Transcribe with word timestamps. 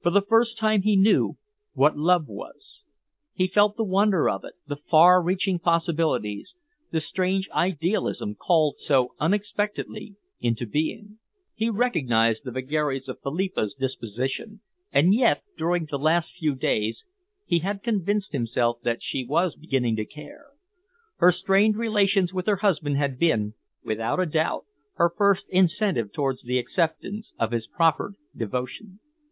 For 0.00 0.10
the 0.12 0.22
first 0.22 0.56
time 0.60 0.82
he 0.82 0.94
knew 0.94 1.38
what 1.72 1.98
love 1.98 2.28
was. 2.28 2.82
He 3.34 3.48
felt 3.48 3.76
the 3.76 3.82
wonder 3.82 4.30
of 4.30 4.44
it, 4.44 4.54
the 4.68 4.76
far 4.76 5.20
reaching 5.20 5.58
possibilities, 5.58 6.52
the 6.92 7.00
strange 7.00 7.48
idealism 7.52 8.36
called 8.36 8.76
so 8.86 9.14
unexpectedly 9.18 10.14
into 10.40 10.66
being. 10.66 11.18
He 11.56 11.68
recognized 11.68 12.44
the 12.44 12.52
vagaries 12.52 13.08
of 13.08 13.18
Philippa's 13.24 13.74
disposition, 13.76 14.60
and 14.92 15.12
yet, 15.12 15.42
during 15.58 15.86
the 15.90 15.98
last 15.98 16.28
few 16.38 16.54
days, 16.54 16.98
he 17.44 17.58
had 17.58 17.82
convinced 17.82 18.30
himself 18.30 18.78
that 18.82 19.02
she 19.02 19.24
was 19.24 19.56
beginning 19.56 19.96
to 19.96 20.04
care. 20.04 20.46
Her 21.16 21.32
strained 21.32 21.76
relations 21.76 22.32
with 22.32 22.46
her 22.46 22.54
husband 22.58 22.98
had 22.98 23.18
been, 23.18 23.54
without 23.82 24.20
a 24.20 24.26
doubt, 24.26 24.64
her 24.94 25.10
first 25.10 25.42
incentive 25.48 26.12
towards 26.12 26.42
the 26.42 26.60
acceptance 26.60 27.32
of 27.36 27.50
his 27.50 27.66
proffered 27.66 28.14
devotion. 28.36 29.00